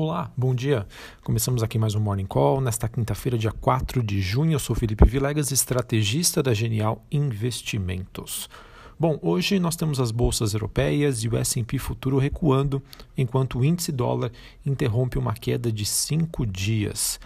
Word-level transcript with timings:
Olá, 0.00 0.30
bom 0.36 0.54
dia. 0.54 0.86
Começamos 1.24 1.60
aqui 1.60 1.76
mais 1.76 1.96
um 1.96 2.00
Morning 2.00 2.24
Call 2.24 2.60
nesta 2.60 2.88
quinta-feira, 2.88 3.36
dia 3.36 3.50
4 3.50 4.00
de 4.00 4.20
junho. 4.20 4.52
Eu 4.52 4.60
sou 4.60 4.76
Felipe 4.76 5.04
Vilegas, 5.04 5.50
estrategista 5.50 6.40
da 6.40 6.54
Genial 6.54 7.04
Investimentos. 7.10 8.48
Bom, 8.96 9.18
hoje 9.20 9.58
nós 9.58 9.74
temos 9.74 9.98
as 9.98 10.12
bolsas 10.12 10.54
europeias 10.54 11.24
e 11.24 11.28
o 11.28 11.36
S&P 11.36 11.78
futuro 11.78 12.16
recuando, 12.16 12.80
enquanto 13.16 13.58
o 13.58 13.64
índice 13.64 13.90
dólar 13.90 14.30
interrompe 14.64 15.18
uma 15.18 15.34
queda 15.34 15.72
de 15.72 15.84
cinco 15.84 16.46
dias. 16.46 17.18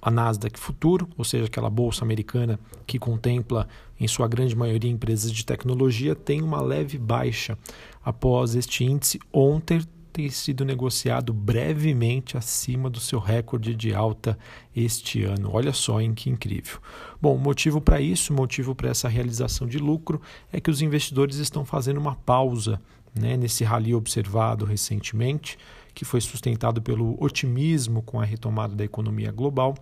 A 0.00 0.08
Nasdaq 0.08 0.56
Futuro, 0.56 1.08
ou 1.18 1.24
seja, 1.24 1.46
aquela 1.46 1.68
bolsa 1.68 2.04
americana 2.04 2.60
que 2.86 2.96
contempla 2.96 3.66
em 3.98 4.06
sua 4.06 4.28
grande 4.28 4.54
maioria 4.54 4.88
empresas 4.88 5.32
de 5.32 5.44
tecnologia, 5.44 6.14
tem 6.14 6.42
uma 6.42 6.60
leve 6.60 6.96
baixa 6.96 7.58
após 8.04 8.54
este 8.54 8.84
índice 8.84 9.18
ontem 9.32 9.80
tem 10.14 10.30
sido 10.30 10.64
negociado 10.64 11.32
brevemente 11.32 12.36
acima 12.36 12.88
do 12.88 13.00
seu 13.00 13.18
recorde 13.18 13.74
de 13.74 13.92
alta 13.92 14.38
este 14.74 15.24
ano. 15.24 15.50
Olha 15.52 15.72
só 15.72 16.00
em 16.00 16.14
que 16.14 16.30
incrível. 16.30 16.78
Bom, 17.20 17.36
motivo 17.36 17.80
para 17.80 18.00
isso, 18.00 18.32
motivo 18.32 18.76
para 18.76 18.90
essa 18.90 19.08
realização 19.08 19.66
de 19.66 19.76
lucro 19.76 20.22
é 20.52 20.60
que 20.60 20.70
os 20.70 20.80
investidores 20.80 21.38
estão 21.38 21.64
fazendo 21.64 21.98
uma 21.98 22.14
pausa 22.14 22.80
né, 23.12 23.36
nesse 23.36 23.64
rally 23.64 23.92
observado 23.92 24.64
recentemente, 24.64 25.58
que 25.92 26.04
foi 26.04 26.20
sustentado 26.20 26.80
pelo 26.80 27.20
otimismo 27.20 28.00
com 28.00 28.20
a 28.20 28.24
retomada 28.24 28.74
da 28.74 28.84
economia 28.84 29.32
global. 29.32 29.74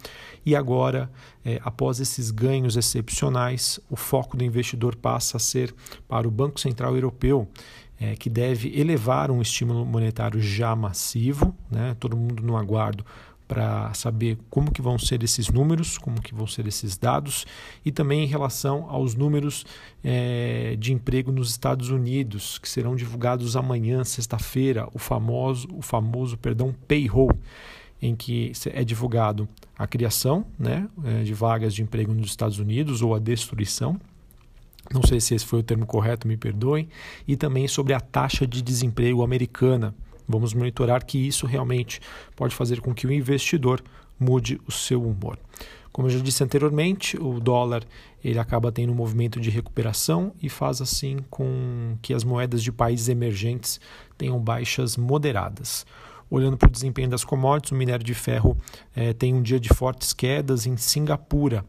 E 0.47 0.57
agora, 0.57 1.11
é, 1.45 1.61
após 1.63 2.01
esses 2.01 2.31
ganhos 2.31 2.75
excepcionais, 2.75 3.79
o 3.91 3.97
foco 3.97 4.35
do 4.35 4.45
investidor 4.45 4.97
passa 4.97 5.37
a 5.37 5.41
ser 5.41 5.75
para 6.09 6.27
o 6.27 6.31
Banco 6.31 6.59
Central 6.59 6.95
Europeu 6.95 7.47
é, 8.03 8.17
que 8.17 8.29
deve 8.29 8.77
elevar 8.77 9.31
um 9.31 9.41
estímulo 9.41 9.87
monetário 9.87 10.41
já 10.41 10.75
massivo, 10.75 11.55
né? 11.71 11.97
todo 12.01 12.17
mundo 12.17 12.43
no 12.43 12.57
aguardo 12.57 13.07
para 13.47 13.95
saber 13.95 14.39
como 14.51 14.73
que 14.73 14.83
vão 14.83 14.99
ser 14.99 15.23
esses 15.23 15.49
números, 15.49 15.99
como 15.99 16.21
que 16.21 16.35
vão 16.35 16.47
ser 16.47 16.67
esses 16.67 16.97
dados 16.97 17.47
e 17.85 17.93
também 17.93 18.25
em 18.25 18.27
relação 18.27 18.87
aos 18.89 19.15
números 19.15 19.65
é, 20.03 20.75
de 20.79 20.93
emprego 20.93 21.31
nos 21.31 21.51
Estados 21.51 21.91
Unidos 21.91 22.59
que 22.59 22.69
serão 22.69 22.97
divulgados 22.97 23.57
amanhã, 23.57 24.03
sexta-feira, 24.03 24.89
o 24.93 24.99
famoso, 24.99 25.69
o 25.73 25.83
famoso, 25.83 26.37
perdão, 26.37 26.75
payroll, 26.89 27.31
em 28.01 28.17
que 28.17 28.51
é 28.73 28.83
divulgado 28.83 29.49
a 29.79 29.87
criação, 29.87 30.45
né, 30.59 30.89
é, 31.05 31.23
de 31.23 31.35
vagas 31.35 31.73
de 31.73 31.83
emprego 31.83 32.13
nos 32.13 32.31
Estados 32.31 32.59
Unidos 32.59 33.01
ou 33.01 33.15
a 33.15 33.21
destruição 33.21 34.01
não 34.91 35.03
sei 35.03 35.21
se 35.21 35.35
esse 35.35 35.45
foi 35.45 35.61
o 35.61 35.63
termo 35.63 35.87
correto, 35.87 36.27
me 36.27 36.37
perdoem, 36.37 36.89
e 37.27 37.37
também 37.37 37.69
sobre 37.69 37.93
a 37.95 38.01
taxa 38.01 38.47
de 38.47 38.63
desemprego 38.63 39.23
americana. 39.23 39.95
Vamos 40.29 40.55
monitorar 40.55 41.05
que 41.05 41.19
isso 41.19 41.47
realmente 41.47 42.01
pode 42.37 42.55
fazer 42.55 42.81
com 42.81 42.95
que 42.95 43.07
o 43.07 43.13
investidor 43.13 43.83
mude 44.19 44.61
o 44.67 44.73
seu 44.73 45.03
humor. 45.03 45.39
Como 45.93 46.09
eu 46.09 46.13
já 46.13 46.21
disse 46.21 46.43
anteriormente, 46.43 47.19
o 47.21 47.39
dólar 47.39 47.85
ele 48.25 48.39
acaba 48.39 48.73
tendo 48.73 48.93
um 48.93 48.95
movimento 48.95 49.39
de 49.39 49.51
recuperação 49.51 50.33
e 50.43 50.49
faz 50.49 50.81
assim 50.81 51.19
com 51.29 51.97
que 52.01 52.15
as 52.15 52.25
moedas 52.25 52.63
de 52.63 52.73
países 52.73 53.09
emergentes 53.09 53.79
tenham 54.17 54.39
baixas 54.39 54.97
moderadas. 54.97 55.85
Olhando 56.31 56.57
para 56.57 56.69
o 56.69 56.73
desempenho 56.73 57.11
das 57.11 57.25
commodities, 57.25 57.73
o 57.73 57.75
minério 57.75 58.05
de 58.05 58.15
ferro 58.15 58.57
eh, 58.97 59.13
tem 59.13 59.35
um 59.35 59.43
dia 59.43 59.61
de 59.61 59.69
fortes 59.69 60.15
quedas 60.15 60.67
em 60.67 60.79
Singapura 60.79 61.63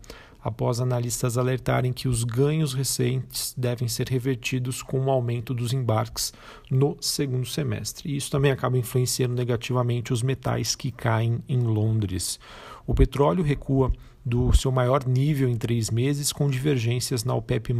após 0.43 0.81
analistas 0.81 1.37
alertarem 1.37 1.93
que 1.93 2.07
os 2.07 2.23
ganhos 2.23 2.73
recentes 2.73 3.53
devem 3.57 3.87
ser 3.87 4.09
revertidos 4.09 4.83
com 4.83 4.99
o 5.05 5.09
aumento 5.09 5.53
dos 5.53 5.71
embarques 5.71 6.33
no 6.69 6.97
segundo 6.99 7.47
semestre. 7.47 8.11
E 8.11 8.17
isso 8.17 8.29
também 8.29 8.51
acaba 8.51 8.77
influenciando 8.77 9.33
negativamente 9.33 10.11
os 10.11 10.21
metais 10.21 10.75
que 10.75 10.91
caem 10.91 11.41
em 11.47 11.59
Londres. 11.59 12.39
O 12.85 12.93
petróleo 12.93 13.43
recua 13.43 13.91
do 14.25 14.53
seu 14.53 14.71
maior 14.71 15.05
nível 15.05 15.49
em 15.49 15.57
três 15.57 15.89
meses, 15.89 16.31
com 16.31 16.49
divergências 16.49 17.23
na 17.23 17.35
OPEP, 17.35 17.73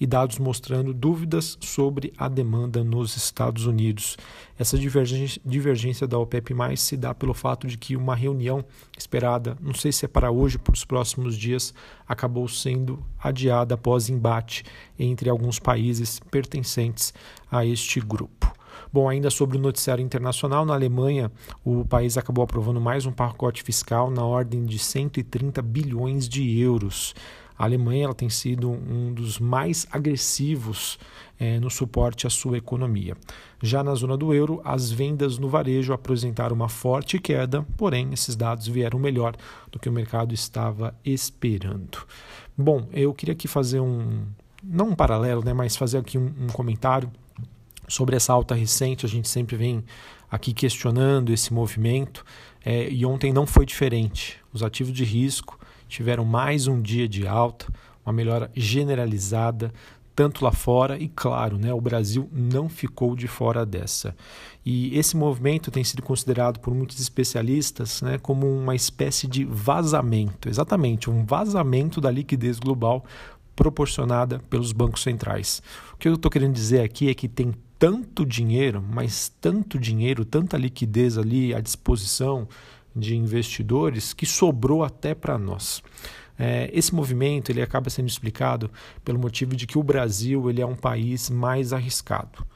e 0.00 0.06
dados 0.06 0.38
mostrando 0.38 0.94
dúvidas 0.94 1.58
sobre 1.60 2.12
a 2.16 2.28
demanda 2.28 2.82
nos 2.82 3.16
Estados 3.16 3.66
Unidos. 3.66 4.16
Essa 4.58 4.78
divergência 4.78 6.06
da 6.06 6.18
OPEP 6.18 6.54
se 6.76 6.96
dá 6.96 7.14
pelo 7.14 7.34
fato 7.34 7.66
de 7.66 7.76
que 7.76 7.96
uma 7.96 8.14
reunião 8.14 8.64
esperada, 8.96 9.56
não 9.60 9.74
sei 9.74 9.92
se 9.92 10.04
é 10.06 10.08
para 10.08 10.30
hoje, 10.30 10.58
para 10.58 10.72
os 10.72 10.84
próximos 10.84 11.36
dias, 11.36 11.74
acabou 12.06 12.48
sendo 12.48 13.04
adiada 13.18 13.74
após 13.74 14.08
embate 14.08 14.64
entre 14.98 15.28
alguns 15.28 15.58
países 15.58 16.18
pertencentes 16.30 17.12
a 17.50 17.64
este 17.64 18.00
grupo. 18.00 18.57
Bom, 18.92 19.08
ainda 19.08 19.28
sobre 19.28 19.58
o 19.58 19.60
noticiário 19.60 20.02
internacional, 20.02 20.64
na 20.64 20.72
Alemanha, 20.74 21.30
o 21.64 21.84
país 21.84 22.16
acabou 22.16 22.42
aprovando 22.42 22.80
mais 22.80 23.04
um 23.04 23.12
pacote 23.12 23.62
fiscal 23.62 24.10
na 24.10 24.24
ordem 24.24 24.64
de 24.64 24.78
130 24.78 25.60
bilhões 25.60 26.28
de 26.28 26.58
euros. 26.58 27.14
A 27.58 27.64
Alemanha 27.64 28.04
ela 28.04 28.14
tem 28.14 28.30
sido 28.30 28.70
um 28.70 29.12
dos 29.12 29.38
mais 29.38 29.86
agressivos 29.90 30.98
é, 31.38 31.58
no 31.58 31.68
suporte 31.68 32.26
à 32.26 32.30
sua 32.30 32.56
economia. 32.56 33.16
Já 33.60 33.82
na 33.82 33.94
zona 33.94 34.16
do 34.16 34.32
euro, 34.32 34.60
as 34.64 34.90
vendas 34.90 35.38
no 35.38 35.48
varejo 35.48 35.92
apresentaram 35.92 36.54
uma 36.54 36.68
forte 36.68 37.18
queda, 37.18 37.66
porém, 37.76 38.10
esses 38.12 38.36
dados 38.36 38.68
vieram 38.68 38.98
melhor 38.98 39.34
do 39.72 39.78
que 39.78 39.88
o 39.88 39.92
mercado 39.92 40.32
estava 40.32 40.94
esperando. 41.04 41.98
Bom, 42.56 42.88
eu 42.92 43.12
queria 43.12 43.32
aqui 43.32 43.48
fazer 43.48 43.80
um, 43.80 44.22
não 44.62 44.90
um 44.90 44.94
paralelo, 44.94 45.44
né, 45.44 45.52
mas 45.52 45.76
fazer 45.76 45.98
aqui 45.98 46.16
um, 46.16 46.32
um 46.40 46.46
comentário 46.46 47.10
sobre 47.88 48.16
essa 48.16 48.32
alta 48.32 48.54
recente, 48.54 49.06
a 49.06 49.08
gente 49.08 49.28
sempre 49.28 49.56
vem 49.56 49.84
aqui 50.30 50.52
questionando 50.52 51.32
esse 51.32 51.52
movimento 51.52 52.24
é, 52.64 52.88
e 52.90 53.04
ontem 53.06 53.32
não 53.32 53.46
foi 53.46 53.64
diferente. 53.64 54.38
Os 54.52 54.62
ativos 54.62 54.92
de 54.92 55.04
risco 55.04 55.58
tiveram 55.88 56.24
mais 56.24 56.66
um 56.66 56.80
dia 56.80 57.08
de 57.08 57.26
alta, 57.26 57.66
uma 58.04 58.12
melhora 58.12 58.50
generalizada, 58.54 59.72
tanto 60.14 60.44
lá 60.44 60.50
fora 60.50 60.98
e, 60.98 61.08
claro, 61.08 61.56
né, 61.56 61.72
o 61.72 61.80
Brasil 61.80 62.28
não 62.32 62.68
ficou 62.68 63.14
de 63.14 63.28
fora 63.28 63.64
dessa. 63.64 64.16
E 64.66 64.98
esse 64.98 65.16
movimento 65.16 65.70
tem 65.70 65.84
sido 65.84 66.02
considerado 66.02 66.58
por 66.58 66.74
muitos 66.74 66.98
especialistas 66.98 68.02
né, 68.02 68.18
como 68.18 68.50
uma 68.50 68.74
espécie 68.74 69.28
de 69.28 69.44
vazamento 69.44 70.48
exatamente, 70.48 71.08
um 71.08 71.24
vazamento 71.24 72.00
da 72.00 72.10
liquidez 72.10 72.58
global 72.58 73.04
proporcionada 73.54 74.40
pelos 74.50 74.72
bancos 74.72 75.02
centrais. 75.02 75.62
O 75.94 75.96
que 75.96 76.08
eu 76.08 76.14
estou 76.14 76.30
querendo 76.30 76.52
dizer 76.52 76.80
aqui 76.80 77.08
é 77.08 77.14
que 77.14 77.28
tem 77.28 77.54
tanto 77.78 78.26
dinheiro, 78.26 78.82
mas 78.82 79.32
tanto 79.40 79.78
dinheiro, 79.78 80.24
tanta 80.24 80.56
liquidez 80.56 81.16
ali 81.16 81.54
à 81.54 81.60
disposição 81.60 82.48
de 82.94 83.16
investidores 83.16 84.12
que 84.12 84.26
sobrou 84.26 84.82
até 84.82 85.14
para 85.14 85.38
nós. 85.38 85.82
É, 86.38 86.70
esse 86.72 86.94
movimento 86.94 87.50
ele 87.50 87.62
acaba 87.62 87.90
sendo 87.90 88.08
explicado 88.08 88.70
pelo 89.04 89.18
motivo 89.18 89.56
de 89.56 89.66
que 89.66 89.78
o 89.78 89.82
Brasil 89.82 90.48
ele 90.50 90.60
é 90.60 90.66
um 90.66 90.76
país 90.76 91.30
mais 91.30 91.72
arriscado 91.72 92.46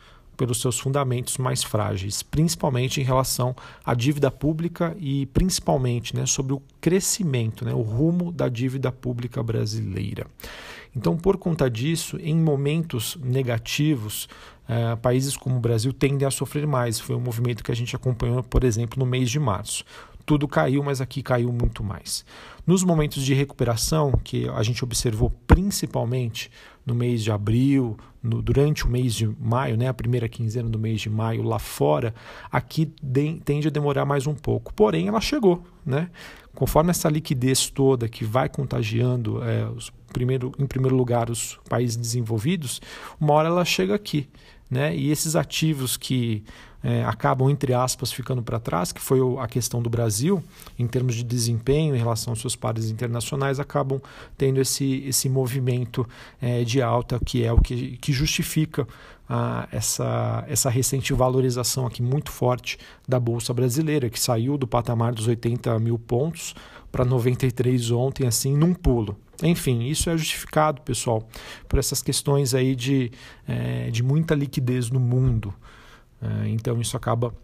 pelos 0.42 0.60
seus 0.60 0.76
fundamentos 0.76 1.38
mais 1.38 1.62
frágeis, 1.62 2.20
principalmente 2.20 3.00
em 3.00 3.04
relação 3.04 3.54
à 3.84 3.94
dívida 3.94 4.28
pública 4.28 4.92
e 4.98 5.26
principalmente 5.26 6.16
né, 6.16 6.26
sobre 6.26 6.52
o 6.52 6.60
crescimento, 6.80 7.64
né, 7.64 7.72
o 7.72 7.80
rumo 7.80 8.32
da 8.32 8.48
dívida 8.48 8.90
pública 8.90 9.40
brasileira. 9.40 10.26
Então, 10.96 11.16
por 11.16 11.36
conta 11.36 11.70
disso, 11.70 12.18
em 12.20 12.34
momentos 12.34 13.16
negativos, 13.22 14.28
eh, 14.68 14.96
países 14.96 15.36
como 15.36 15.58
o 15.58 15.60
Brasil 15.60 15.92
tendem 15.92 16.26
a 16.26 16.30
sofrer 16.30 16.66
mais. 16.66 16.98
Foi 16.98 17.14
um 17.14 17.20
movimento 17.20 17.62
que 17.62 17.70
a 17.70 17.76
gente 17.76 17.94
acompanhou, 17.94 18.42
por 18.42 18.64
exemplo, 18.64 18.98
no 18.98 19.06
mês 19.06 19.30
de 19.30 19.38
março. 19.38 19.84
Tudo 20.24 20.46
caiu, 20.46 20.82
mas 20.82 21.00
aqui 21.00 21.22
caiu 21.22 21.52
muito 21.52 21.82
mais. 21.82 22.24
Nos 22.66 22.84
momentos 22.84 23.24
de 23.24 23.34
recuperação, 23.34 24.12
que 24.22 24.48
a 24.48 24.62
gente 24.62 24.84
observou 24.84 25.30
principalmente 25.46 26.50
no 26.86 26.94
mês 26.94 27.22
de 27.22 27.30
abril, 27.30 27.96
no, 28.22 28.40
durante 28.40 28.86
o 28.86 28.88
mês 28.88 29.14
de 29.14 29.26
maio, 29.26 29.76
né, 29.76 29.88
a 29.88 29.94
primeira 29.94 30.28
quinzena 30.28 30.68
do 30.68 30.78
mês 30.78 31.00
de 31.00 31.10
maio 31.10 31.42
lá 31.42 31.58
fora, 31.58 32.14
aqui 32.50 32.92
de, 33.02 33.40
tende 33.44 33.68
a 33.68 33.70
demorar 33.70 34.04
mais 34.04 34.26
um 34.26 34.34
pouco. 34.34 34.72
Porém, 34.74 35.08
ela 35.08 35.20
chegou. 35.20 35.62
Né? 35.84 36.08
Conforme 36.54 36.90
essa 36.90 37.08
liquidez 37.08 37.68
toda 37.68 38.08
que 38.08 38.24
vai 38.24 38.48
contagiando 38.48 39.42
é, 39.42 39.68
os 39.68 39.92
primeiro, 40.12 40.52
em 40.58 40.66
primeiro 40.66 40.94
lugar 40.94 41.30
os 41.30 41.58
países 41.68 41.96
desenvolvidos, 41.96 42.80
uma 43.18 43.32
hora 43.32 43.48
ela 43.48 43.64
chega 43.64 43.94
aqui. 43.94 44.28
Né? 44.72 44.96
E 44.96 45.10
esses 45.10 45.36
ativos 45.36 45.98
que 45.98 46.42
é, 46.82 47.04
acabam, 47.04 47.50
entre 47.50 47.74
aspas, 47.74 48.10
ficando 48.10 48.42
para 48.42 48.58
trás, 48.58 48.90
que 48.90 49.02
foi 49.02 49.18
a 49.38 49.46
questão 49.46 49.82
do 49.82 49.90
Brasil, 49.90 50.42
em 50.78 50.86
termos 50.86 51.14
de 51.14 51.22
desempenho 51.22 51.94
em 51.94 51.98
relação 51.98 52.32
aos 52.32 52.40
seus 52.40 52.56
pares 52.56 52.88
internacionais, 52.88 53.60
acabam 53.60 54.00
tendo 54.34 54.62
esse, 54.62 55.04
esse 55.06 55.28
movimento 55.28 56.08
é, 56.40 56.64
de 56.64 56.80
alta, 56.80 57.20
que 57.22 57.44
é 57.44 57.52
o 57.52 57.60
que, 57.60 57.98
que 57.98 58.14
justifica 58.14 58.88
a, 59.28 59.68
essa, 59.70 60.42
essa 60.48 60.70
recente 60.70 61.12
valorização 61.12 61.86
aqui 61.86 62.02
muito 62.02 62.30
forte 62.30 62.78
da 63.06 63.20
Bolsa 63.20 63.52
Brasileira, 63.52 64.08
que 64.08 64.18
saiu 64.18 64.56
do 64.56 64.66
patamar 64.66 65.12
dos 65.12 65.26
80 65.26 65.78
mil 65.80 65.98
pontos 65.98 66.54
para 66.90 67.04
93 67.04 67.90
ontem, 67.90 68.26
assim, 68.26 68.56
num 68.56 68.72
pulo. 68.72 69.18
Enfim, 69.42 69.84
isso 69.84 70.08
é 70.08 70.16
justificado, 70.16 70.82
pessoal, 70.82 71.26
por 71.68 71.78
essas 71.78 72.02
questões 72.02 72.54
aí 72.54 72.74
de, 72.74 73.10
é, 73.46 73.90
de 73.90 74.02
muita 74.02 74.34
liquidez 74.34 74.90
no 74.90 75.00
mundo. 75.00 75.52
É, 76.20 76.48
então, 76.48 76.80
isso 76.80 76.96
acaba 76.96 77.34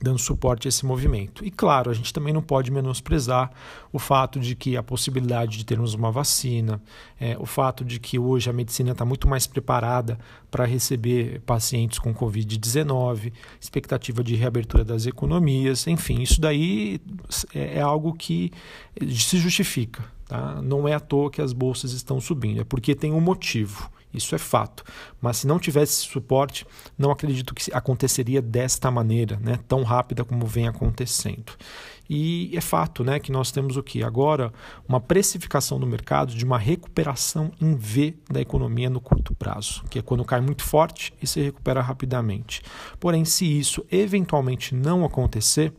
dando 0.00 0.18
suporte 0.18 0.66
a 0.66 0.70
esse 0.70 0.86
movimento. 0.86 1.44
E 1.44 1.50
claro, 1.50 1.90
a 1.90 1.94
gente 1.94 2.12
também 2.12 2.32
não 2.32 2.42
pode 2.42 2.70
menosprezar 2.70 3.50
o 3.92 3.98
fato 3.98 4.38
de 4.38 4.54
que 4.54 4.76
a 4.76 4.82
possibilidade 4.82 5.58
de 5.58 5.64
termos 5.64 5.94
uma 5.94 6.10
vacina, 6.10 6.80
é, 7.20 7.36
o 7.38 7.46
fato 7.46 7.84
de 7.84 7.98
que 7.98 8.18
hoje 8.18 8.48
a 8.48 8.52
medicina 8.52 8.92
está 8.92 9.04
muito 9.04 9.26
mais 9.26 9.46
preparada 9.46 10.18
para 10.50 10.64
receber 10.64 11.40
pacientes 11.40 11.98
com 11.98 12.14
Covid-19, 12.14 13.32
expectativa 13.60 14.22
de 14.22 14.36
reabertura 14.36 14.84
das 14.84 15.06
economias, 15.06 15.86
enfim, 15.86 16.22
isso 16.22 16.40
daí 16.40 17.00
é, 17.54 17.78
é 17.78 17.80
algo 17.80 18.12
que 18.14 18.52
se 19.00 19.38
justifica. 19.38 20.17
Tá? 20.28 20.60
Não 20.62 20.86
é 20.86 20.94
à 20.94 21.00
toa 21.00 21.30
que 21.30 21.40
as 21.40 21.52
bolsas 21.52 21.92
estão 21.92 22.20
subindo, 22.20 22.60
é 22.60 22.64
porque 22.64 22.94
tem 22.94 23.12
um 23.12 23.20
motivo. 23.20 23.90
Isso 24.12 24.34
é 24.34 24.38
fato. 24.38 24.84
Mas 25.20 25.38
se 25.38 25.46
não 25.46 25.58
tivesse 25.58 25.92
suporte, 25.92 26.66
não 26.96 27.10
acredito 27.10 27.54
que 27.54 27.70
aconteceria 27.74 28.40
desta 28.40 28.90
maneira, 28.90 29.38
né, 29.42 29.58
tão 29.68 29.82
rápida 29.82 30.24
como 30.24 30.46
vem 30.46 30.66
acontecendo. 30.66 31.52
E 32.08 32.50
é 32.56 32.60
fato 32.60 33.04
né, 33.04 33.18
que 33.18 33.30
nós 33.30 33.50
temos 33.50 33.76
o 33.76 33.82
que? 33.82 34.02
Agora, 34.02 34.52
uma 34.88 35.00
precificação 35.00 35.78
no 35.78 35.86
mercado 35.86 36.34
de 36.34 36.44
uma 36.44 36.58
recuperação 36.58 37.52
em 37.60 37.74
V 37.74 38.14
da 38.30 38.40
economia 38.40 38.88
no 38.88 39.00
curto 39.00 39.34
prazo, 39.34 39.84
que 39.90 39.98
é 39.98 40.02
quando 40.02 40.24
cai 40.24 40.40
muito 40.40 40.62
forte 40.62 41.12
e 41.22 41.26
se 41.26 41.40
recupera 41.40 41.82
rapidamente. 41.82 42.62
Porém, 42.98 43.24
se 43.24 43.44
isso 43.44 43.84
eventualmente 43.90 44.74
não 44.74 45.04
acontecer, 45.04 45.72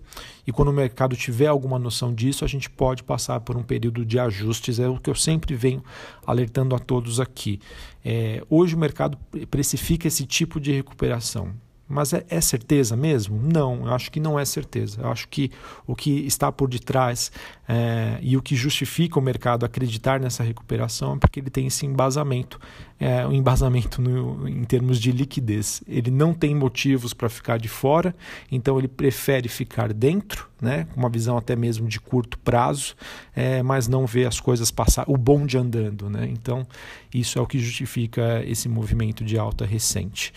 e 0.46 0.52
quando 0.52 0.70
o 0.70 0.74
mercado 0.74 1.16
tiver 1.16 1.48
alguma 1.48 1.80
noção 1.80 2.14
disso, 2.14 2.46
a 2.46 2.48
gente 2.48 2.70
pode 2.70 3.04
passar 3.04 3.40
por 3.42 3.58
um 3.58 3.64
período 3.64 4.06
de 4.06 4.20
ajustes, 4.20 4.80
é 4.80 4.88
o 4.88 5.00
que 5.00 5.10
eu 5.10 5.16
sempre 5.16 5.56
venho 5.56 5.84
alertando 6.26 6.76
a 6.76 6.80
todos 6.80 7.20
aqui. 7.20 7.60
É, 8.04 8.44
hoje 8.50 8.76
o 8.76 8.78
mercado 8.78 9.18
precifica 9.50 10.08
esse 10.08 10.26
tipo 10.26 10.60
de 10.60 10.72
recuperação. 10.72 11.54
Mas 11.90 12.14
é, 12.14 12.24
é, 12.30 12.40
certeza 12.40 12.96
mesmo? 12.96 13.42
Não, 13.42 13.88
eu 13.88 13.94
acho 13.96 14.12
que 14.12 14.20
não 14.20 14.40
é 14.40 14.46
certeza. 14.46 15.02
Eu 15.02 15.12
acho 15.12 15.28
que 15.28 15.52
o 15.88 15.96
que 15.96 16.12
está 16.28 16.52
por 16.52 16.70
detrás 16.70 17.32
é, 17.68 18.20
e 18.22 18.38
o 18.38 18.44
que 18.44 18.56
justifica 18.56 19.18
o 19.18 19.22
mercado 19.22 19.66
acreditar 19.66 20.20
nessa 20.20 20.44
recuperação 20.44 21.16
é 21.16 21.18
porque 21.18 21.40
ele 21.40 21.50
tem 21.50 21.66
esse 21.66 21.88
embasamento, 21.88 22.60
é, 23.00 23.26
um 23.26 23.34
embasamento 23.34 24.00
no, 24.00 24.48
em 24.48 24.64
termos 24.66 25.00
de 25.00 25.12
liquidez. 25.12 25.82
Ele 25.88 26.12
não 26.12 26.32
tem 26.32 26.54
motivos 26.54 27.12
para 27.12 27.28
ficar 27.28 27.58
de 27.58 27.68
fora, 27.68 28.16
então 28.52 28.78
ele 28.78 28.88
prefere 28.88 29.50
ficar 29.50 29.92
dentro, 29.92 30.48
né, 30.62 30.88
com 30.94 31.00
uma 31.00 31.10
visão 31.10 31.38
até 31.38 31.56
mesmo 31.56 31.88
de 31.88 32.00
curto 32.00 32.38
prazo, 32.40 32.96
é, 33.36 33.64
mas 33.64 33.88
não 33.88 34.06
vê 34.06 34.26
as 34.26 34.40
coisas 34.40 34.70
passar, 34.70 35.06
o 35.08 35.18
bonde 35.18 35.58
andando. 35.58 36.08
Né? 36.08 36.28
Então, 36.30 36.68
isso 37.12 37.40
é 37.40 37.42
o 37.42 37.48
que 37.48 37.58
justifica 37.58 38.44
esse 38.46 38.70
movimento 38.70 39.24
de 39.24 39.40
alta 39.40 39.66
recente. 39.66 40.34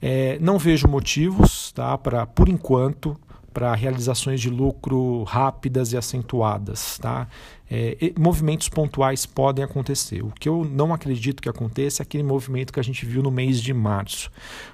É, 0.00 0.38
não 0.40 0.58
vejo 0.58 0.88
motivos, 0.88 1.72
tá, 1.72 1.96
para 1.96 2.26
por 2.26 2.48
enquanto, 2.48 3.16
para 3.56 3.74
realizações 3.74 4.38
de 4.38 4.50
lucro 4.50 5.22
rápidas 5.22 5.94
e 5.94 5.96
acentuadas. 5.96 6.98
Tá? 6.98 7.26
É, 7.70 8.12
movimentos 8.18 8.68
pontuais 8.68 9.24
podem 9.24 9.64
acontecer. 9.64 10.22
O 10.22 10.30
que 10.30 10.46
eu 10.46 10.62
não 10.62 10.92
acredito 10.92 11.42
que 11.42 11.48
aconteça 11.48 12.02
é 12.02 12.04
aquele 12.04 12.22
movimento 12.22 12.70
que 12.70 12.78
a 12.78 12.82
gente 12.82 13.06
viu 13.06 13.22
no 13.22 13.30
mês 13.30 13.62
de 13.62 13.72
março. 13.72 14.30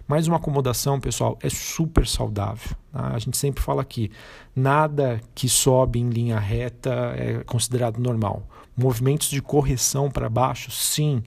Mas 0.09 0.27
uma 0.27 0.37
acomodação, 0.37 0.99
pessoal, 0.99 1.39
é 1.41 1.49
super 1.49 2.09
saudável. 2.09 2.77
Tá? 2.91 3.13
A 3.15 3.19
gente 3.21 3.37
sempre 3.37 3.63
fala 3.63 3.83
aqui: 3.83 4.11
nada 4.53 5.21
que 5.33 5.49
sobe 5.49 6.01
em 6.01 6.09
linha 6.11 6.41
reta 6.41 7.15
é 7.17 7.45
considerado 7.45 7.99
normal. 8.01 8.43
Movimentos 8.77 9.31
de 9.31 9.41
correção 9.41 10.11
para 10.11 10.29
baixo, 10.29 10.73
sim, 10.73 11.23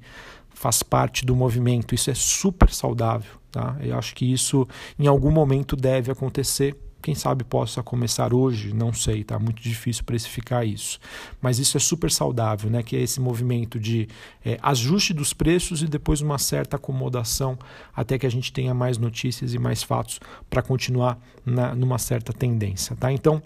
faz 0.50 0.84
parte 0.84 1.26
do 1.26 1.34
movimento. 1.38 1.96
Isso 1.96 2.12
é 2.12 2.16
super 2.16 2.70
saudável. 2.70 3.32
Tá? 3.56 3.78
Eu 3.80 3.98
acho 3.98 4.14
que 4.14 4.30
isso 4.30 4.68
em 5.00 5.08
algum 5.08 5.32
momento 5.32 5.78
deve 5.78 6.12
acontecer. 6.12 6.76
Quem 7.02 7.16
sabe 7.16 7.46
possa 7.46 7.82
começar 7.82 8.34
hoje, 8.34 8.74
não 8.74 8.92
sei, 8.92 9.24
tá 9.24 9.40
muito 9.40 9.64
difícil 9.64 10.04
precificar 10.04 10.68
isso. 10.68 11.00
Mas 11.42 11.58
isso 11.58 11.78
é 11.78 11.80
super 11.80 12.12
saudável, 12.12 12.70
né? 12.70 12.84
Que 12.84 12.98
é 12.98 13.00
esse 13.00 13.22
movimento 13.22 13.80
de 13.80 14.10
é, 14.44 14.58
ajuste 14.62 15.14
dos 15.14 15.32
preços 15.32 15.82
e 15.82 15.88
depois 15.88 16.20
uma 16.20 16.38
certa 16.38 16.76
acomodação 16.76 17.58
até 17.96 18.20
que 18.20 18.26
a 18.26 18.30
gente 18.30 18.52
tenha 18.52 18.74
mais 18.74 18.98
notícias 18.98 19.54
e 19.54 19.58
mais 19.58 19.82
fatos 19.82 20.20
para 20.50 20.62
continuar 20.62 21.18
na, 21.46 21.74
numa 21.74 21.98
certa 21.98 22.34
tendência, 22.34 22.94
tá? 22.98 23.10
Então 23.10 23.42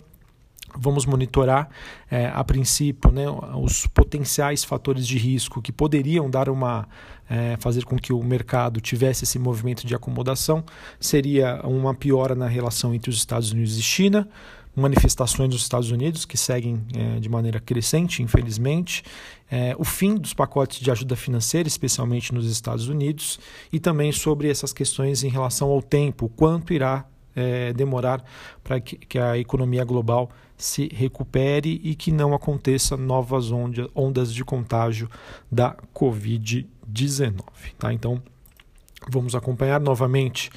Vamos 0.77 1.05
monitorar, 1.05 1.69
é, 2.09 2.27
a 2.33 2.43
princípio, 2.43 3.11
né, 3.11 3.25
os 3.61 3.87
potenciais 3.87 4.63
fatores 4.63 5.07
de 5.07 5.17
risco 5.17 5.61
que 5.61 5.71
poderiam 5.71 6.29
dar 6.29 6.49
uma 6.49 6.87
é, 7.29 7.55
fazer 7.59 7.85
com 7.85 7.97
que 7.97 8.11
o 8.11 8.23
mercado 8.23 8.81
tivesse 8.81 9.23
esse 9.23 9.37
movimento 9.37 9.85
de 9.85 9.93
acomodação. 9.93 10.63
Seria 10.99 11.61
uma 11.63 11.93
piora 11.93 12.33
na 12.33 12.47
relação 12.47 12.93
entre 12.93 13.09
os 13.09 13.17
Estados 13.17 13.51
Unidos 13.51 13.77
e 13.77 13.81
China, 13.81 14.27
manifestações 14.75 15.49
nos 15.49 15.61
Estados 15.61 15.91
Unidos 15.91 16.25
que 16.25 16.37
seguem 16.37 16.81
é, 16.95 17.19
de 17.19 17.29
maneira 17.29 17.59
crescente, 17.59 18.23
infelizmente, 18.23 19.03
é, 19.51 19.75
o 19.77 19.83
fim 19.83 20.15
dos 20.15 20.33
pacotes 20.33 20.79
de 20.79 20.89
ajuda 20.89 21.15
financeira, 21.15 21.67
especialmente 21.67 22.33
nos 22.33 22.49
Estados 22.49 22.87
Unidos, 22.87 23.39
e 23.71 23.79
também 23.79 24.11
sobre 24.11 24.49
essas 24.49 24.71
questões 24.71 25.23
em 25.23 25.29
relação 25.29 25.69
ao 25.69 25.81
tempo, 25.81 26.29
quanto 26.35 26.73
irá 26.73 27.05
é, 27.35 27.73
demorar 27.73 28.23
para 28.63 28.79
que, 28.79 28.97
que, 28.97 29.17
a 29.19 29.37
economia 29.37 29.83
global 29.83 30.29
se 30.57 30.89
recupere 30.93 31.79
e 31.83 31.95
que 31.95 32.11
não 32.11 32.33
aconteça 32.33 32.97
novas 32.97 33.51
ondas, 33.51 33.87
ondas 33.95 34.33
de 34.33 34.43
contágio 34.43 35.09
da 35.51 35.75
Covid-19. 35.95 37.33
Tá? 37.77 37.93
Então, 37.93 38.21
vamos 39.09 39.35
acompanhar 39.35 39.79
novamente. 39.79 40.49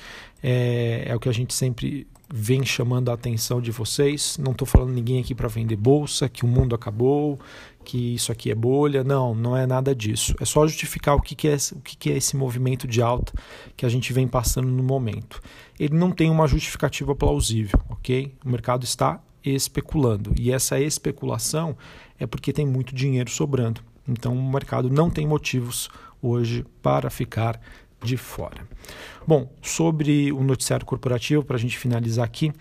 É, 0.43 1.05
é 1.07 1.15
o 1.15 1.21
que 1.21 1.29
a 1.29 1.33
gente 1.33 1.55
sempre 1.55 2.07
vem 2.35 2.65
chamando 2.65 3.11
a 3.11 3.15
atenção 3.15 3.61
de 3.61 3.71
vocês. 3.71 4.39
Não 4.39 4.53
estou 4.53 4.67
falando 4.67 4.91
ninguém 4.91 5.21
aqui 5.21 5.35
para 5.35 5.49
vender 5.49 5.77
bolsa, 5.77 6.31
que 6.31 6.45
o 6.45 6.49
mundo 6.49 6.75
acabou, 6.75 7.39
que 7.85 8.15
isso 8.15 8.33
aqui 8.33 8.51
é 8.51 8.55
bolha. 8.55 9.05
Não, 9.05 9.35
não 9.35 9.57
é 9.57 9.67
nada 9.67 9.95
disso. 9.95 10.35
É 10.41 10.45
só 10.45 10.67
justificar 10.67 11.17
o 11.17 11.21
que, 11.21 11.35
que, 11.35 11.49
é, 11.49 11.57
o 11.73 11.81
que, 11.81 11.97
que 11.97 12.11
é 12.11 12.17
esse 12.17 12.37
movimento 12.37 12.87
de 12.87 13.03
alta 13.03 13.33
que 13.77 13.85
a 13.85 13.89
gente 13.89 14.13
vem 14.13 14.27
passando 14.27 14.69
no 14.69 14.83
momento. 14.83 15.41
Ele 15.79 15.95
não 15.95 16.11
tem 16.11 16.31
uma 16.31 16.47
justificativa 16.47 17.15
plausível, 17.15 17.81
ok? 17.91 18.33
O 18.45 18.49
mercado 18.49 18.85
está 18.85 19.21
especulando. 19.45 20.33
E 20.39 20.53
essa 20.53 20.81
especulação 20.81 21.77
é 22.19 22.27
porque 22.27 22.53
tem 22.53 22.67
muito 22.67 22.95
dinheiro 22.95 23.31
sobrando. 23.31 23.81
Então 24.09 24.37
o 24.37 24.53
mercado 24.53 24.91
não 24.91 25.11
tem 25.11 25.27
motivos 25.27 25.89
hoje 26.21 26.65
para 26.81 27.11
ficar 27.11 27.61
de 28.03 28.17
fora. 28.17 28.67
Bom, 29.27 29.53
sobre 29.63 30.33
o 30.33 30.43
noticiário 30.43 30.85
corporativo, 30.85 31.45
para 31.45 31.57
a 31.57 31.59
gente 31.59 31.79
finalizar 31.79 32.25
aqui, 32.25 32.53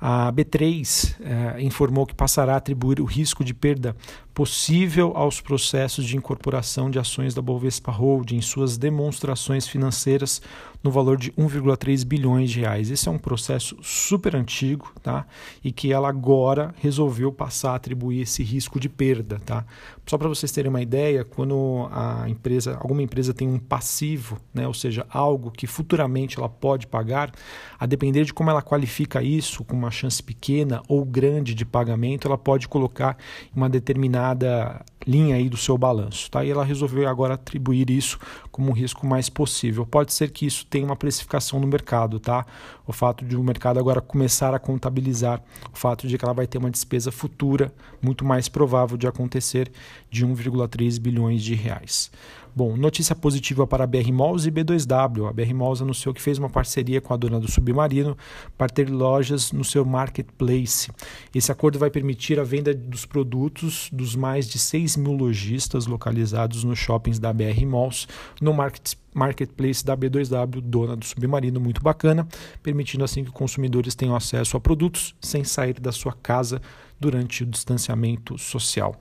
a 0.00 0.30
B3 0.32 1.16
eh, 1.20 1.62
informou 1.62 2.06
que 2.06 2.14
passará 2.14 2.54
a 2.54 2.56
atribuir 2.56 3.00
o 3.00 3.04
risco 3.04 3.42
de 3.42 3.54
perda 3.54 3.96
possível 4.34 5.12
aos 5.16 5.40
processos 5.40 6.04
de 6.04 6.14
incorporação 6.14 6.90
de 6.90 6.98
ações 6.98 7.34
da 7.34 7.40
Bovespa 7.40 7.90
Holding 7.90 8.36
em 8.36 8.42
suas 8.42 8.76
demonstrações 8.76 9.66
financeiras 9.66 10.42
no 10.82 10.90
valor 10.90 11.16
de 11.16 11.32
1,3 11.32 12.04
bilhões 12.04 12.50
de 12.50 12.60
reais. 12.60 12.90
Esse 12.90 13.08
é 13.08 13.10
um 13.10 13.18
processo 13.18 13.78
super 13.82 14.36
antigo, 14.36 14.92
tá? 15.02 15.26
E 15.64 15.72
que 15.72 15.90
ela 15.90 16.08
agora 16.10 16.74
resolveu 16.82 17.32
passar 17.32 17.72
a 17.72 17.76
atribuir 17.76 18.20
esse 18.20 18.42
risco 18.42 18.78
de 18.78 18.90
perda, 18.90 19.40
tá? 19.44 19.64
Só 20.06 20.18
para 20.18 20.28
vocês 20.28 20.52
terem 20.52 20.68
uma 20.68 20.82
ideia, 20.82 21.24
quando 21.24 21.88
a 21.90 22.28
empresa, 22.28 22.76
alguma 22.78 23.02
empresa 23.02 23.32
tem 23.32 23.48
um 23.48 23.58
passivo, 23.58 24.38
né, 24.52 24.68
ou 24.68 24.74
seja, 24.74 25.06
algo 25.08 25.50
que 25.50 25.66
futuramente 25.66 26.05
ela 26.36 26.48
pode 26.48 26.86
pagar, 26.86 27.32
a 27.78 27.86
depender 27.86 28.24
de 28.24 28.32
como 28.32 28.50
ela 28.50 28.62
qualifica 28.62 29.22
isso, 29.22 29.64
com 29.64 29.76
uma 29.76 29.90
chance 29.90 30.22
pequena 30.22 30.82
ou 30.88 31.04
grande 31.04 31.54
de 31.54 31.64
pagamento, 31.64 32.26
ela 32.26 32.38
pode 32.38 32.68
colocar 32.68 33.16
uma 33.54 33.68
determinada 33.68 34.84
linha 35.06 35.36
aí 35.36 35.48
do 35.48 35.56
seu 35.56 35.78
balanço, 35.78 36.30
tá? 36.30 36.44
E 36.44 36.50
ela 36.50 36.64
resolveu 36.64 37.08
agora 37.08 37.34
atribuir 37.34 37.88
isso 37.90 38.18
como 38.50 38.70
um 38.70 38.72
risco 38.72 39.06
mais 39.06 39.28
possível. 39.28 39.86
Pode 39.86 40.12
ser 40.12 40.30
que 40.30 40.44
isso 40.44 40.66
tenha 40.66 40.84
uma 40.84 40.96
precificação 40.96 41.60
no 41.60 41.66
mercado, 41.66 42.18
tá? 42.18 42.44
O 42.86 42.92
fato 42.92 43.24
de 43.24 43.36
o 43.36 43.42
mercado 43.42 43.78
agora 43.78 44.00
começar 44.00 44.52
a 44.52 44.58
contabilizar 44.58 45.40
o 45.72 45.76
fato 45.76 46.08
de 46.08 46.18
que 46.18 46.24
ela 46.24 46.34
vai 46.34 46.46
ter 46.46 46.58
uma 46.58 46.70
despesa 46.70 47.12
futura 47.12 47.72
muito 48.02 48.24
mais 48.24 48.48
provável 48.48 48.96
de 48.96 49.06
acontecer 49.06 49.70
de 50.10 50.26
1,3 50.26 50.98
bilhões 50.98 51.42
de 51.42 51.54
reais. 51.54 52.10
Bom, 52.58 52.74
notícia 52.74 53.14
positiva 53.14 53.66
para 53.66 53.84
a 53.84 53.86
BR 53.86 54.10
Malls 54.10 54.46
e 54.46 54.50
B2W. 54.50 55.28
A 55.28 55.32
BR 55.34 55.52
Malls 55.52 55.82
anunciou 55.82 56.14
que 56.14 56.22
fez 56.22 56.38
uma 56.38 56.48
parceria 56.48 57.02
com 57.02 57.12
a 57.12 57.16
dona 57.18 57.38
do 57.38 57.50
Submarino 57.50 58.16
para 58.56 58.70
ter 58.70 58.88
lojas 58.88 59.52
no 59.52 59.62
seu 59.62 59.84
marketplace. 59.84 60.90
Esse 61.34 61.52
acordo 61.52 61.78
vai 61.78 61.90
permitir 61.90 62.40
a 62.40 62.44
venda 62.44 62.72
dos 62.72 63.04
produtos 63.04 63.90
dos 63.92 64.16
mais 64.16 64.48
de 64.48 64.58
6 64.58 64.96
mil 64.96 65.12
lojistas 65.12 65.86
localizados 65.86 66.64
nos 66.64 66.78
shoppings 66.78 67.18
da 67.18 67.30
BR 67.30 67.66
Malls 67.66 68.08
no 68.40 68.54
market, 68.54 68.94
marketplace 69.16 69.84
da 69.84 69.96
B2W, 69.96 70.60
dona 70.60 70.94
do 70.94 71.04
submarino, 71.04 71.58
muito 71.58 71.82
bacana, 71.82 72.28
permitindo 72.62 73.02
assim 73.02 73.24
que 73.24 73.30
consumidores 73.30 73.94
tenham 73.94 74.14
acesso 74.14 74.56
a 74.56 74.60
produtos 74.60 75.14
sem 75.20 75.42
sair 75.42 75.80
da 75.80 75.90
sua 75.90 76.12
casa 76.12 76.60
durante 77.00 77.42
o 77.42 77.46
distanciamento 77.46 78.38
social. 78.38 78.94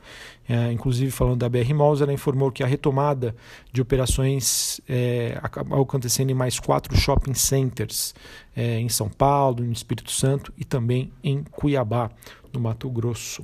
É, 0.48 0.72
inclusive, 0.72 1.12
falando 1.12 1.40
da 1.40 1.50
BR 1.50 1.74
Malls, 1.74 2.02
ela 2.02 2.14
informou 2.14 2.52
que 2.52 2.64
a 2.64 2.68
retomada 2.68 3.36
de 3.72 3.82
operações 3.82 4.80
é, 4.88 5.38
acontecendo 5.42 6.30
em 6.30 6.34
mais 6.34 6.60
quatro 6.60 6.96
shopping 6.96 7.34
centers 7.34 8.14
é, 8.56 8.80
em 8.80 8.90
São 8.90 9.10
Paulo, 9.10 9.64
no 9.64 9.72
Espírito 9.72 10.12
Santo 10.12 10.54
e 10.58 10.64
também 10.64 11.12
em 11.24 11.44
Cuiabá, 11.44 12.10
no 12.54 12.60
Mato 12.60 12.90
Grosso. 12.90 13.44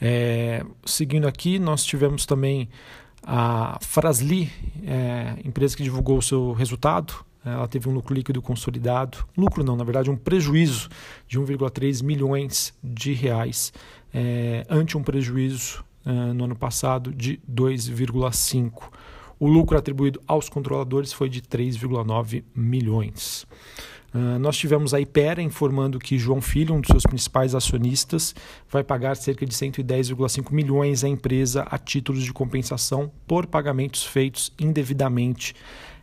É, 0.00 0.64
seguindo 0.84 1.28
aqui, 1.28 1.58
nós 1.58 1.84
tivemos 1.84 2.24
também 2.24 2.68
a 3.22 3.78
Frasli, 3.82 4.50
é, 4.86 5.34
empresa 5.44 5.76
que 5.76 5.82
divulgou 5.82 6.18
o 6.18 6.22
seu 6.22 6.52
resultado 6.52 7.24
ela 7.44 7.66
teve 7.66 7.88
um 7.88 7.92
lucro 7.92 8.14
líquido 8.14 8.42
consolidado, 8.42 9.18
lucro 9.36 9.64
não, 9.64 9.74
na 9.74 9.84
verdade 9.84 10.10
um 10.10 10.16
prejuízo 10.16 10.88
de 11.26 11.40
1,3 11.40 12.02
milhões 12.02 12.74
de 12.82 13.12
reais, 13.12 13.72
é, 14.12 14.66
ante 14.68 14.96
um 14.98 15.02
prejuízo 15.02 15.82
é, 16.04 16.10
no 16.10 16.44
ano 16.44 16.56
passado 16.56 17.12
de 17.12 17.40
2,5. 17.50 18.90
O 19.38 19.48
lucro 19.48 19.78
atribuído 19.78 20.20
aos 20.26 20.50
controladores 20.50 21.14
foi 21.14 21.30
de 21.30 21.40
3,9 21.40 22.44
milhões. 22.54 23.46
Uh, 24.12 24.38
nós 24.38 24.56
tivemos 24.56 24.92
a 24.92 25.00
Ipera 25.00 25.40
informando 25.40 25.98
que 25.98 26.18
João 26.18 26.40
Filho, 26.40 26.74
um 26.74 26.80
dos 26.80 26.88
seus 26.88 27.04
principais 27.04 27.54
acionistas, 27.54 28.34
vai 28.68 28.82
pagar 28.82 29.16
cerca 29.16 29.46
de 29.46 29.54
110,5 29.54 30.52
milhões 30.52 31.04
à 31.04 31.08
empresa 31.08 31.62
a 31.70 31.78
títulos 31.78 32.24
de 32.24 32.32
compensação 32.32 33.10
por 33.26 33.46
pagamentos 33.46 34.04
feitos 34.04 34.52
indevidamente 34.58 35.54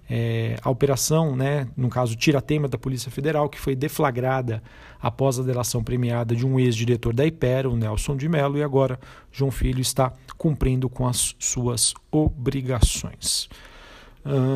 é, 0.10 0.56
a 0.64 0.70
operação, 0.70 1.36
né, 1.36 1.68
no 1.76 1.90
caso 1.90 2.16
Tiratema 2.16 2.68
da 2.68 2.78
Polícia 2.78 3.12
Federal, 3.12 3.50
que 3.50 3.60
foi 3.60 3.76
deflagrada 3.76 4.64
após 5.02 5.38
a 5.38 5.44
delação 5.44 5.84
premiada 5.84 6.36
de 6.36 6.46
um 6.46 6.60
ex-diretor 6.60 7.14
da 7.14 7.26
Ipera, 7.26 7.70
o 7.70 7.76
Nelson 7.76 8.16
de 8.16 8.28
Mello, 8.30 8.58
e 8.58 8.64
agora 8.64 9.00
João 9.32 9.52
Filho 9.52 9.82
está 9.82 10.14
cumprindo 10.38 10.90
com 10.90 11.06
as 11.06 11.36
suas 11.40 11.94
obrigações. 12.10 13.50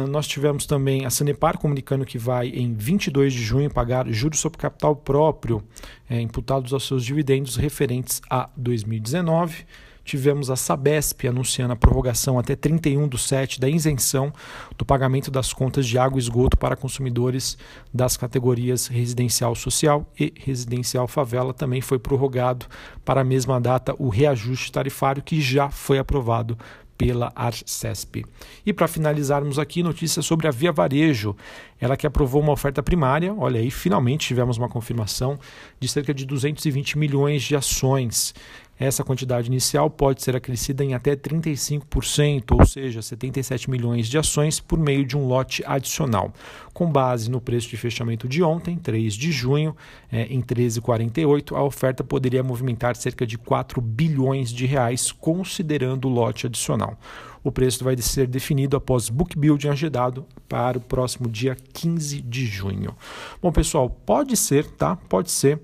Nós 0.10 0.28
tivemos 0.28 0.66
também 0.66 1.06
a 1.06 1.10
Sanepar 1.10 1.58
comunicando 1.58 2.06
que 2.06 2.18
vai, 2.18 2.50
em 2.50 2.74
22 2.74 3.32
de 3.32 3.42
junho, 3.42 3.70
pagar 3.70 4.08
juros 4.10 4.40
sobre 4.40 4.58
capital 4.58 4.96
próprio 4.96 5.64
é, 6.10 6.20
imputados 6.20 6.74
aos 6.74 6.86
seus 6.86 7.06
dividendos 7.06 7.56
referentes 7.56 8.22
a 8.30 8.50
2019. 8.58 9.66
Tivemos 10.04 10.50
a 10.50 10.56
Sabesp 10.56 11.28
anunciando 11.28 11.74
a 11.74 11.76
prorrogação 11.76 12.40
até 12.40 12.56
31 12.56 13.08
do 13.08 13.18
7 13.18 13.60
da 13.60 13.70
isenção 13.70 14.34
do 14.78 14.84
pagamento 14.84 15.30
das 15.30 15.54
contas 15.54 15.88
de 15.88 15.98
água 15.98 16.18
e 16.18 16.22
esgoto 16.22 16.58
para 16.58 16.76
consumidores 16.76 17.58
das 17.94 18.18
categorias 18.18 18.88
residencial 18.88 19.56
social 19.56 20.12
e 20.20 20.34
residencial 20.36 21.08
favela. 21.08 21.54
Também 21.54 21.82
foi 21.82 22.00
prorrogado 22.00 22.66
para 23.06 23.22
a 23.22 23.24
mesma 23.24 23.62
data 23.62 23.96
o 24.00 24.10
reajuste 24.10 24.72
tarifário 24.72 25.22
que 25.22 25.40
já 25.40 25.70
foi 25.70 26.00
aprovado 26.00 26.58
pela 27.02 27.34
Arcesp. 27.36 28.24
E 28.64 28.72
para 28.72 28.88
finalizarmos 28.88 29.58
aqui, 29.58 29.82
notícia 29.82 30.22
sobre 30.22 30.48
a 30.48 30.52
Via 30.52 30.72
Varejo. 30.72 31.36
Ela 31.80 31.98
que 31.98 32.06
aprovou 32.06 32.44
uma 32.44 32.52
oferta 32.52 32.84
primária, 32.84 33.34
olha 33.34 33.60
aí, 33.60 33.72
finalmente 33.72 34.28
tivemos 34.28 34.56
uma 34.60 34.70
confirmação 34.70 35.40
de 35.80 35.88
cerca 35.88 36.14
de 36.14 36.28
220 36.28 37.00
milhões 37.00 37.42
de 37.42 37.56
ações. 37.56 38.36
Essa 38.82 39.04
quantidade 39.04 39.48
inicial 39.48 39.92
pode 39.92 40.24
ser 40.24 40.36
acrescida 40.36 40.84
em 40.84 40.96
até 40.96 41.16
35%, 41.16 42.58
ou 42.60 42.66
seja, 42.66 43.00
77 43.00 43.70
milhões 43.70 44.08
de 44.08 44.18
ações 44.18 44.60
por 44.60 44.80
meio 44.80 45.06
de 45.06 45.16
um 45.16 45.28
lote 45.28 45.62
adicional. 45.68 46.34
Com 46.74 46.92
base 46.92 47.30
no 47.30 47.40
preço 47.40 47.70
de 47.70 47.78
fechamento 47.78 48.28
de 48.28 48.42
ontem, 48.42 48.76
3 48.78 49.14
de 49.14 49.32
junho, 49.32 49.76
é, 50.12 50.24
em 50.24 50.42
13,48, 50.42 51.56
a 51.56 51.62
oferta 51.62 52.04
poderia 52.04 52.42
movimentar 52.42 52.96
cerca 52.96 53.24
de 53.24 53.38
4 53.38 53.80
bilhões 53.80 54.50
de 54.50 54.66
reais, 54.66 55.12
considerando 55.12 56.08
o 56.08 56.12
lote 56.12 56.48
adicional. 56.48 56.98
O 57.44 57.52
preço 57.52 57.84
vai 57.84 57.98
ser 57.98 58.28
definido 58.28 58.78
após 58.78 59.10
book 59.10 59.38
building 59.38 59.70
agendado 59.70 60.26
para 60.48 60.78
o 60.78 60.82
próximo 60.82 61.30
dia 61.30 61.56
15 61.74 62.22
de 62.22 62.46
junho. 62.46 62.96
Bom, 63.42 63.52
pessoal, 63.52 63.90
pode 63.90 64.38
ser, 64.38 64.66
tá? 64.72 64.96
Pode 64.96 65.32
ser 65.32 65.60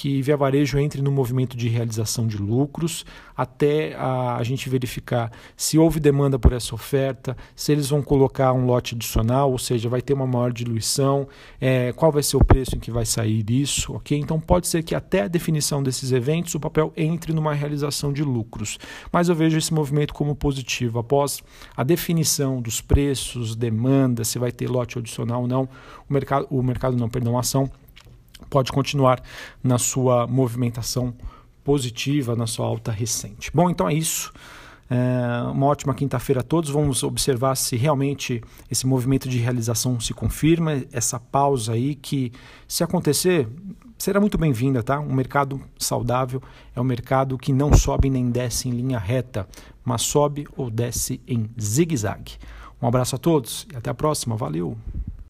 que 0.00 0.22
Via 0.22 0.36
Varejo 0.36 0.78
entre 0.78 1.02
no 1.02 1.12
movimento 1.12 1.56
de 1.56 1.68
realização 1.68 2.26
de 2.26 2.38
lucros 2.38 3.04
até 3.36 3.94
a, 3.96 4.36
a, 4.36 4.42
gente 4.42 4.68
verificar 4.68 5.30
se 5.56 5.78
houve 5.78 6.00
demanda 6.00 6.38
por 6.38 6.52
essa 6.52 6.74
oferta, 6.74 7.36
se 7.54 7.72
eles 7.72 7.88
vão 7.88 8.02
colocar 8.02 8.52
um 8.52 8.66
lote 8.66 8.94
adicional, 8.94 9.50
ou 9.50 9.58
seja, 9.58 9.88
vai 9.88 10.00
ter 10.00 10.14
uma 10.14 10.26
maior 10.26 10.52
diluição, 10.52 11.28
é, 11.60 11.92
qual 11.92 12.12
vai 12.12 12.22
ser 12.22 12.36
o 12.36 12.44
preço 12.44 12.76
em 12.76 12.78
que 12.78 12.90
vai 12.90 13.04
sair 13.04 13.44
isso, 13.50 13.94
ok? 13.94 14.18
Então 14.18 14.38
pode 14.40 14.68
ser 14.68 14.82
que 14.82 14.94
até 14.94 15.22
a 15.22 15.28
definição 15.28 15.82
desses 15.82 16.12
eventos 16.12 16.54
o 16.54 16.60
papel 16.60 16.92
entre 16.96 17.32
numa 17.32 17.54
realização 17.54 18.12
de 18.12 18.22
lucros. 18.22 18.78
Mas 19.12 19.28
eu 19.28 19.34
vejo 19.34 19.58
esse 19.58 19.72
movimento 19.72 20.12
como 20.12 20.34
positivo. 20.34 20.98
Após 21.20 21.42
a 21.76 21.84
definição 21.84 22.62
dos 22.62 22.80
preços, 22.80 23.54
demanda, 23.54 24.24
se 24.24 24.38
vai 24.38 24.50
ter 24.50 24.70
lote 24.70 24.98
adicional 24.98 25.42
ou 25.42 25.46
não, 25.46 25.68
o 26.08 26.12
mercado, 26.12 26.46
o 26.48 26.62
mercado 26.62 26.96
não, 26.96 27.10
perdão, 27.10 27.36
a 27.36 27.40
ação 27.40 27.70
pode 28.48 28.72
continuar 28.72 29.22
na 29.62 29.76
sua 29.76 30.26
movimentação 30.26 31.12
positiva, 31.62 32.34
na 32.34 32.46
sua 32.46 32.64
alta 32.64 32.90
recente. 32.90 33.50
Bom, 33.52 33.68
então 33.68 33.86
é 33.86 33.92
isso. 33.92 34.32
É 34.88 35.42
uma 35.52 35.66
ótima 35.66 35.94
quinta-feira 35.94 36.40
a 36.40 36.42
todos. 36.42 36.70
Vamos 36.70 37.02
observar 37.02 37.54
se 37.54 37.76
realmente 37.76 38.42
esse 38.70 38.86
movimento 38.86 39.28
de 39.28 39.36
realização 39.36 40.00
se 40.00 40.14
confirma, 40.14 40.82
essa 40.90 41.20
pausa 41.20 41.74
aí 41.74 41.94
que, 41.94 42.32
se 42.66 42.82
acontecer, 42.82 43.46
será 43.98 44.18
muito 44.18 44.38
bem-vinda, 44.38 44.82
tá? 44.82 44.98
Um 44.98 45.12
mercado 45.12 45.60
saudável 45.78 46.42
é 46.74 46.80
um 46.80 46.84
mercado 46.84 47.36
que 47.36 47.52
não 47.52 47.74
sobe 47.74 48.08
nem 48.08 48.30
desce 48.30 48.68
em 48.68 48.72
linha 48.72 48.98
reta, 48.98 49.46
mas 49.90 50.02
sobe 50.02 50.46
ou 50.56 50.70
desce 50.70 51.20
em 51.26 51.50
zigue-zague. 51.60 52.38
Um 52.80 52.86
abraço 52.86 53.16
a 53.16 53.18
todos 53.18 53.66
e 53.72 53.76
até 53.76 53.90
a 53.90 53.94
próxima. 53.94 54.36
Valeu! 54.36 54.76